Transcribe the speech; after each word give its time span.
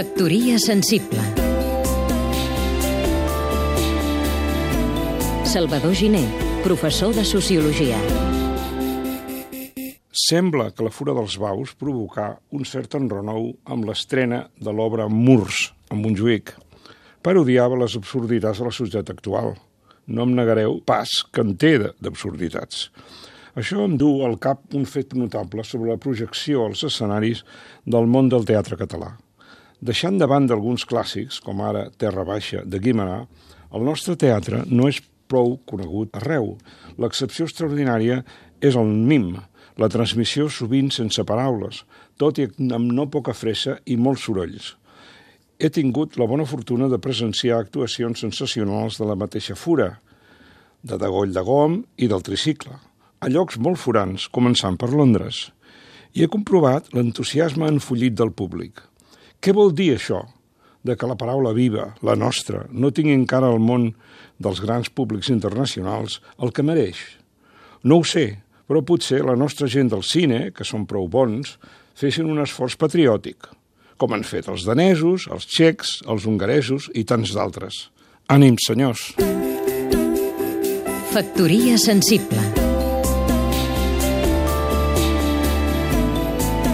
Factoria 0.00 0.56
sensible 0.56 1.20
Salvador 5.44 5.92
Giné, 5.92 6.22
professor 6.64 7.12
de 7.12 7.22
Sociologia 7.22 7.98
Sembla 10.08 10.70
que 10.72 10.86
la 10.88 10.94
Fura 10.94 11.12
dels 11.12 11.36
Baus 11.36 11.76
provocà 11.76 12.30
un 12.56 12.64
cert 12.64 12.96
enrenou 12.96 13.50
amb 13.68 13.84
l'estrena 13.90 14.46
de 14.56 14.72
l'obra 14.72 15.04
Murs, 15.12 15.74
a 15.92 16.00
Montjuïc. 16.00 16.56
Parodiava 17.20 17.84
les 17.84 18.00
absurditats 18.00 18.64
de 18.64 18.70
la 18.70 18.76
societat 18.80 19.12
actual. 19.12 19.52
No 20.08 20.24
em 20.24 20.32
negareu 20.32 20.80
pas 20.80 21.12
que 21.28 21.44
en 21.44 21.58
té 21.60 21.76
d'absurditats. 21.76 22.86
Això 23.52 23.84
em 23.84 24.00
du 24.00 24.22
al 24.24 24.40
cap 24.40 24.64
un 24.72 24.88
fet 24.88 25.12
notable 25.12 25.60
sobre 25.60 25.92
la 25.92 26.00
projecció 26.00 26.70
als 26.70 26.88
escenaris 26.88 27.44
del 27.84 28.08
món 28.08 28.32
del 28.32 28.48
teatre 28.48 28.80
català. 28.80 29.18
Deixant 29.80 30.18
de 30.20 30.26
banda 30.28 30.52
alguns 30.52 30.84
clàssics, 30.84 31.38
com 31.40 31.62
ara 31.64 31.86
Terra 31.96 32.20
Baixa, 32.28 32.60
de 32.68 32.78
Guimarà, 32.78 33.22
el 33.72 33.86
nostre 33.86 34.12
teatre 34.20 34.64
no 34.68 34.90
és 34.90 34.98
prou 35.30 35.54
conegut 35.64 36.18
arreu. 36.18 36.56
L'excepció 37.00 37.46
extraordinària 37.48 38.18
és 38.60 38.76
el 38.76 38.90
mim, 38.90 39.30
la 39.80 39.88
transmissió 39.88 40.50
sovint 40.52 40.90
sense 40.92 41.24
paraules, 41.24 41.84
tot 42.20 42.42
i 42.42 42.48
amb 42.76 42.92
no 42.92 43.08
poca 43.08 43.32
fressa 43.32 43.78
i 43.86 43.96
molts 43.96 44.26
sorolls. 44.28 44.74
He 45.56 45.72
tingut 45.72 46.20
la 46.20 46.28
bona 46.28 46.44
fortuna 46.48 46.90
de 46.92 47.00
presenciar 47.00 47.62
actuacions 47.62 48.20
sensacionals 48.20 49.00
de 49.00 49.08
la 49.08 49.16
mateixa 49.16 49.56
fura, 49.56 49.94
de 50.82 51.00
Degoll 51.00 51.32
de 51.32 51.40
Gom 51.44 51.80
i 51.96 52.08
del 52.08 52.24
tricicle, 52.24 52.76
a 53.20 53.32
llocs 53.32 53.56
molt 53.56 53.80
forans, 53.80 54.28
començant 54.28 54.76
per 54.80 54.92
Londres, 54.92 55.46
i 56.12 56.24
he 56.24 56.28
comprovat 56.28 56.92
l'entusiasme 56.92 57.68
enfollit 57.72 58.16
del 58.20 58.32
públic. 58.36 58.89
Què 59.40 59.54
vol 59.56 59.72
dir 59.72 59.94
això? 59.94 60.20
De 60.84 60.96
que 61.00 61.08
la 61.08 61.16
paraula 61.16 61.54
viva, 61.56 61.94
la 62.04 62.16
nostra, 62.16 62.66
no 62.72 62.92
tingui 62.92 63.16
encara 63.16 63.48
al 63.48 63.60
món 63.60 63.90
dels 64.40 64.60
grans 64.60 64.92
públics 64.92 65.30
internacionals 65.32 66.18
el 66.44 66.52
que 66.52 66.64
mereix? 66.64 67.00
No 67.84 68.00
ho 68.00 68.04
sé, 68.04 68.42
però 68.68 68.84
potser 68.84 69.22
la 69.24 69.38
nostra 69.40 69.68
gent 69.68 69.88
del 69.92 70.04
cine, 70.04 70.50
que 70.52 70.68
són 70.68 70.84
prou 70.88 71.08
bons, 71.08 71.56
fessin 71.96 72.28
un 72.28 72.44
esforç 72.44 72.76
patriòtic, 72.80 73.48
com 73.96 74.12
han 74.12 74.28
fet 74.28 74.52
els 74.52 74.68
danesos, 74.68 75.24
els 75.32 75.48
txecs, 75.48 76.00
els 76.04 76.28
hongaresos 76.28 76.92
i 76.92 77.08
tants 77.08 77.32
d'altres. 77.32 77.86
Ànim, 78.28 78.60
senyors! 78.60 79.14
Factoria 81.10 81.80
sensible 81.80 82.59